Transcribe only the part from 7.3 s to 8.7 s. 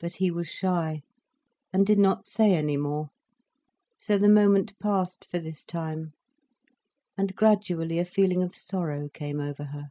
gradually a feeling of